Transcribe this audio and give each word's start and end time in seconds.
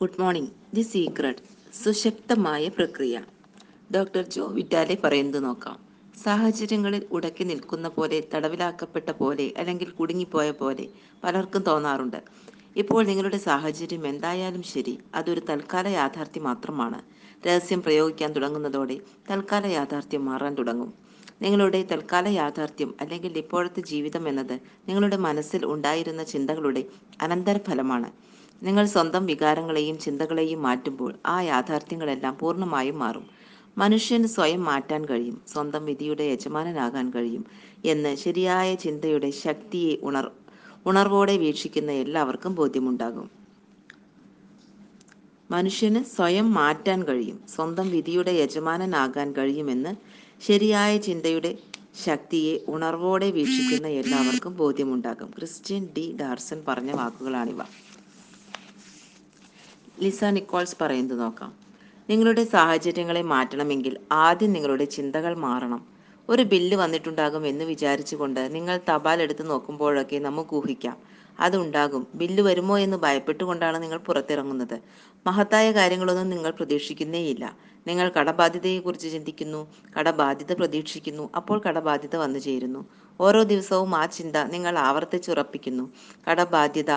Good 0.00 0.20
morning. 0.20 0.48
The 0.74 0.82
secret. 0.82 1.40
സുശക്തമായ 1.84 2.68
പ്രക്രിയ. 2.68 3.22
Doctor 3.94 4.22
ജോ 4.22 4.46
വിറ്റാലെ 4.46 4.98
പറയുന്നത് 5.04 5.44
നോക്കാം. 5.44 5.76
സാഹചര്യങ്ങളിൽ 6.24 7.06
ഉടക്കി 7.12 7.44
നിൽക്കുന്ന 7.44 7.88
പോലെ 7.88 8.28
തടവിലാക്കപ്പെട്ട 8.34 9.10
പോലെ 9.10 9.54
അല്ലെങ്കിൽ 9.56 9.90
കുടുങ്ങിപ്പോയ 9.90 10.50
പോലെ 10.50 10.88
പലർക്കും 11.24 11.62
തോന്നാറുണ്ട്. 11.62 12.22
ഇപ്പോൾ 12.76 13.04
നിങ്ങളുടെ 13.04 13.38
സാഹചര്യം 13.38 14.06
എന്തായാലും 14.06 14.62
ശരി. 14.62 14.98
അതൊരു 15.14 15.42
തൽക്കാല 15.50 15.88
യാഥാർത്ഥ്യം 15.88 16.44
മാത്രമാണ്. 16.44 17.02
രഹസ്യം 17.46 17.82
പ്രയോഗിക്കാൻ 17.82 18.32
തുടങ്ങുന്നതോടെ 18.32 19.00
തൽക്കാല 19.30 19.66
യാഥാർത്ഥ്യം 19.66 20.24
മാറാൻ 20.24 20.54
തുടങ്ങും. 20.54 20.94
നിങ്ങളുടെ 21.42 21.86
തൽക്കാല 21.92 22.28
യാഥാർത്ഥ്യം 22.28 22.94
അല്ലെങ്കിൽ 23.00 23.38
ഇപ്പോഴത്തെ 23.38 23.80
ജീവിതം 23.80 24.28
എന്നത് 24.28 24.60
നിങ്ങളുടെ 24.88 25.16
മനസ്സിൽ 25.16 25.66
ഉണ്ടായിരുന്ന 25.66 26.22
ചിന്തകളുടെ 26.22 26.84
അനന്തരഫലമാണ്. 27.22 28.12
നിങ്ങൾ 28.62 28.86
സ്വന്തം 28.86 29.26
വികാരങ്ങളെയും 29.26 29.98
ചിന്തകളെയും 29.98 30.62
മാറ്റുമ്പോൾ 30.62 31.14
ആ 31.26 31.40
യാഥാർത്ഥ്യങ്ങളെല്ലാം 31.40 32.36
പൂർണമായും 32.40 32.98
മാറും. 32.98 33.26
മനുഷ്യന് 33.78 34.26
സ്വയം 34.26 34.64
മാറ്റാൻ 34.64 35.04
കഴിയും 35.04 35.42
സ്വന്തം 35.48 35.84
വിധിയുടെ 35.84 36.22
യജമാനനാകാൻ 36.22 37.10
കഴിയും 37.10 37.44
എന്ന് 37.84 38.16
ശരിയായ 38.16 38.74
ചിന്തയുടെ 38.74 39.30
ശക്തിയെ 39.30 39.96
ഉണർ 40.02 40.30
ഉണർവോടെ 40.86 41.36
വീക്ഷിക്കുന്ന 41.36 41.90
എല്ലാവർക്കും 41.92 42.54
ബോധ്യമുണ്ടാകും. 42.54 43.30
മനുഷ്യന് 45.50 46.04
സ്വയം 46.04 46.54
മാറ്റാൻ 46.54 47.02
കഴിയും 47.02 47.40
സ്വന്തം 47.54 47.90
വിധിയുടെ 47.90 48.30
യജമാനനാകാൻ 48.30 49.32
കഴിയുമെന്ന് 49.32 49.96
ശരിയായ 50.46 50.96
ചിന്തയുടെ 50.96 51.58
ശക്തിയെ 52.04 52.60
ഉണർവോടെ 52.68 53.30
വീക്ഷിക്കുന്ന 53.30 53.88
എല്ലാവർക്കും 53.88 54.56
ബോധ്യമുണ്ടാകും. 54.56 55.30
Christian 55.38 55.88
D. 55.96 56.16
ഡാർസൺ 56.20 56.64
പറഞ്ഞ 56.68 56.90
വാക്കുകളാണിവ. 56.90 57.60
ലിസ 60.02 60.24
നിക്കോൾസ് 60.24 60.76
പറയുന്നത് 60.80 61.20
നോക്കാം. 61.20 61.52
നിങ്ങളുടെ 62.10 62.44
സാഹചര്യങ്ങളെ 62.44 63.22
മാറ്റണമെങ്കിൽ 63.22 63.98
ആദ്യം 64.12 64.52
നിങ്ങളുടെ 64.52 64.84
ചിന്തകൾ 64.84 65.36
മാറണം. 65.36 65.86
ഒരു 66.28 66.42
ബില്ല് 66.42 66.76
വന്നിട്ടുണ്ടാകും 66.76 67.46
എന്ന് 67.46 67.64
വിചാരിച്ചുകൊണ്ട് 67.64 68.54
നിങ്ങൾ 68.54 68.80
തപാൽ 68.90 69.22
എടുത്ത് 69.22 69.50
നോക്കുമ്പോഴൊക്കെ 69.50 70.16
നമുക്ക് 70.16 70.56
ഊഹിക്കാം. 70.56 70.96
അതുണ്ടാകും 71.40 72.06
ബില്ല് 72.14 72.42
വരുമോ 72.42 72.78
എന്ന് 72.78 72.96
ഭയപ്പെട്ടുകൊണ്ടാണ് 72.96 73.82
നിങ്ങൾ 73.82 73.98
പുറത്തിറങ്ങുന്നത്. 73.98 74.80
മഹത്തായ 75.26 75.72
കാര്യങ്ങളൊന്നും 75.72 76.30
നിങ്ങൾ 76.30 76.50
പ്രതീക്ഷിക്കുന്നേയില്ല. 76.50 77.56
നിങ്ങൾ 77.86 78.12
കടബാധ്യതയെക്കുറിച്ച് 78.20 79.12
ചിന്തിക്കുന്നു 79.12 79.66
കടബാധ്യത 79.98 80.52
പ്രതീക്ഷിക്കുന്നു 80.52 81.30
അപ്പോൾ 81.36 81.60
കടബാധ്യത 81.68 82.16
വന്നു 82.16 82.38
ചേരുന്നു. 82.38 82.86
ഓരോ 83.20 83.42
ദിവസവും 83.42 83.94
ആ 83.94 84.06
ചിന്ത 84.06 84.36
നിങ്ങൾ 84.36 84.78
ആവർത്തിച്ചുറപ്പിക്കുന്നു. 84.78 85.92
കടബാധ്യത 86.30 86.90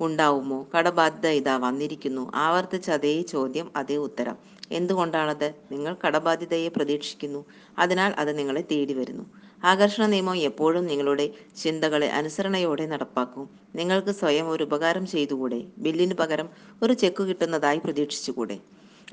ഉണ്ടാവുമോ? 0.00 0.68
കടബാധ്യത 0.76 1.26
ഇതാ 1.26 1.56
വന്നിരിക്കുന്നു. 1.56 2.30
ആവർത്തിച്ച 2.34 2.90
അതേ 2.90 3.22
ചോദ്യം 3.22 3.72
അതേ 3.76 3.96
ഉത്തരം. 3.96 4.36
എന്തുകൊണ്ടാണത്? 4.72 5.54
നിങ്ങൾ 5.72 5.96
കടബാധ്യതയെ 6.06 6.68
പ്രതീക്ഷിക്കുന്നു. 6.68 7.44
അതിനാൽ 7.78 8.14
അത് 8.18 8.38
നിങ്ങളെ 8.38 8.64
തേടി 8.72 8.92
വരുന്നു. 8.92 9.24
ആകർഷണ 9.64 10.06
നിയമം 10.06 10.36
എപ്പോഴും 10.36 10.86
നിങ്ങളുടെ 10.86 11.30
ചിന്തകളെ 11.56 12.08
അനുസരണയോടെ 12.08 12.86
നടപ്പാക്കും. 12.86 13.50
നിങ്ങൾക്ക് 13.74 14.08
സ്വയം 14.08 14.50
ഒരു 14.50 14.64
ഉപകാരം 14.64 15.06
ചെയ്തുകൂടെ? 15.06 15.64
ബില്ലിന് 15.78 16.14
പകരം 16.14 16.48
ഒരു 16.82 16.92
ചെക്ക് 16.92 17.22
കിട്ടുന്നതായി 17.22 17.78
പ്രതീക്ഷിച്ചുകൂടെ? 17.78 18.58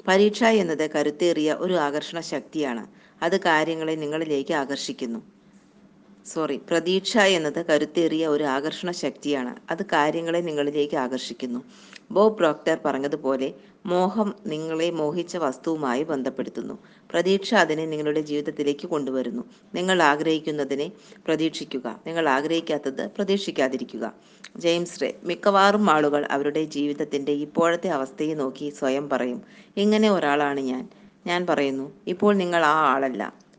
പരീക്ഷ 0.07 0.43
എന്നത് 0.43 0.91
കരുത്തേറിയ 0.91 1.53
ഒരു 1.53 1.73
ആകർഷണ 1.73 2.19
ശക്തിയാണ്. 2.19 2.87
അത് 3.23 3.39
കാര്യങ്ങളെ 3.39 3.95
നിങ്ങളിലേക്ക് 3.95 4.53
ആകർഷിക്കുന്നു. 4.53 5.19
സോറി 6.25 6.61
പ്രതീക്ഷ 6.69 7.17
എന്നത് 7.17 7.65
കരുത്തേറിയ 7.65 8.27
ഒരു 8.27 8.43
ആകർഷണ 8.43 8.91
ശക്തിയാണ്. 8.91 9.55
അത് 9.71 9.85
കാര്യങ്ങളെ 9.85 10.39
നിങ്ങളിലേക്ക് 10.39 10.95
ആകർഷിക്കുന്നു. 10.95 11.59
ബോ 12.11 12.29
പ്രോക്ടർ 12.29 12.77
പറഞ്ഞതുപോലെ 12.85 13.53
മോഹം 13.85 14.35
നിങ്ങളെ 14.47 14.89
മോഹിച്ച 14.91 15.37
വസ്തുവുമായി 15.37 16.03
ബന്ധപ്പെടുത്തുന്നു. 16.03 16.77
പ്രതീക്ഷ 17.11 17.53
അതിനെ 17.53 17.85
നിങ്ങളുടെ 17.85 18.21
ജീവിതത്തിലേക്ക് 18.21 18.87
കൊണ്ടുവരുന്നു. 18.87 19.43
നിങ്ങൾ 19.75 20.03
ആഗ്രഹിക്കുന്നതിനെ 20.03 20.91
പ്രതീക്ഷിക്കുക. 21.27 21.99
നിങ്ങൾ 22.07 22.29
ആഗ്രഹിക്കാത്തത് 22.29 23.11
പ്രതീക്ഷിക്കാതിരിക്കുക. 23.11 24.13
ജെയിംസ് 24.57 25.01
റേ 25.01 25.15
മിക്കവാറും 25.23 25.91
ആളുകൾ 25.91 26.25
അവരുടെ 26.31 26.63
ജീവിതത്തിന്റെ 26.65 27.31
ഇപ്പോഴത്തെ 27.31 27.89
അവസ്ഥയെ 27.89 28.33
നോക്കി 28.33 28.69
സ്വയം 28.69 29.09
പറയും 29.09 29.41
ഇങ്ങനെ 29.77 30.11
ഒരാളാണ് 30.11 30.59
ഞാൻ. 30.59 30.89
ഞാൻ 31.27 31.45
പറയുന്നു 31.45 31.91
ഇപ്പോൾ 32.07 32.35
നിങ്ങൾ 32.35 32.65
ആ 32.65 32.93
ആളല്ല. 32.93 33.50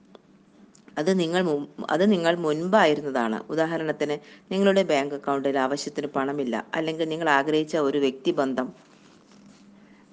അത് 0.96 1.10
നിങ്ങൾ 1.20 1.42
അത് 1.90 2.04
നിങ്ങൾ 2.12 2.34
മുൻപായിരുന്നതാണ്. 2.38 3.38
ഉദാഹരണത്തിന് 3.48 4.16
നിങ്ങളുടെ 4.52 4.82
ബാങ്ക് 4.84 5.14
അക്കൗണ്ടിൽ 5.14 5.58
ആവശ്യത്തിന് 5.58 6.10
പണമില്ല 6.16 6.64
അല്ലെങ്കിൽ 6.74 7.08
നിങ്ങൾ 7.08 7.30
ആഗ്രഹിച്ച 7.38 7.76
ഒരു 7.88 7.98
വ്യക്തിബന്ധം 7.98 8.68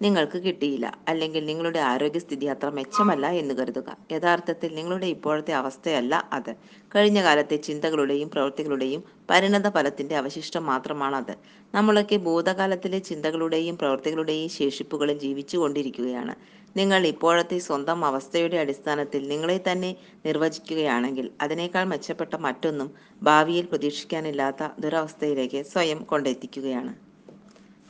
നിങ്ങൾക്ക് 0.01 0.39
കിട്ടിയില്ല 0.43 0.87
അല്ലെങ്കിൽ 1.07 1.41
നിങ്ങളുടെ 1.45 1.79
ആരോഗ്യസ്ഥിതി 1.89 2.45
അത്ര 2.45 2.67
മെച്ചമല്ല 2.69 3.25
എന്ന് 3.39 3.53
കരുതുക. 3.53 3.97
യഥാർത്ഥത്തിൽ 4.11 4.69
നിങ്ങളുടെ 4.75 5.07
ഇപ്പോഴത്തെ 5.07 5.53
അവസ്ഥയല്ല 5.53 6.23
അത്. 6.33 6.51
കഴിഞ്ഞ 6.91 7.19
കാലത്തെ 7.21 7.57
ചിന്തകളുടെയും 7.67 8.29
പ്രവൃത്തികളുടെയും 8.29 9.01
പരിണത 9.29 9.69
ഫലത്തിന്റെ 9.69 10.15
അവശിഷ്ടം 10.15 10.65
മാത്രമാണത് 10.65 11.33
നമ്മളൊക്കെ 11.73 12.17
ഭൂതകാലത്തിലെ 12.27 12.99
ചിന്തകളുടെയും 13.09 13.75
പ്രവൃത്തികളുടെയും 13.77 14.49
ശേഷിപ്പുകളും 14.59 15.19
ജീവിച്ചു 15.19 15.57
കൊണ്ടിരിക്കുകയാണ് 15.57 16.35
നിങ്ങൾ 16.75 17.07
ഇപ്പോഴത്തെ 17.07 17.57
സ്വന്തം 17.57 18.05
അവസ്ഥയുടെ 18.05 18.57
അടിസ്ഥാനത്തിൽ 18.57 19.27
നിങ്ങളെ 19.27 19.63
തന്നെ 19.67 19.95
നിർവചിക്കുകയാണെങ്കിൽ 20.25 21.31
അതിനേക്കാൾ 21.41 21.83
മെച്ചപ്പെട്ട 21.83 22.35
മറ്റൊന്നും 22.35 22.91
ഭാവിയിൽ 23.23 23.65
പ്രതീക്ഷിക്കാനില്ലാത്ത 23.65 24.69
ദുരവസ്ഥയിലേക്ക് 24.79 25.63
സ്വയം 25.63 26.03
കൊണ്ടെത്തിക്കുകയാണ്. 26.03 26.93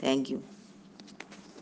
താങ്ക് 0.04 0.59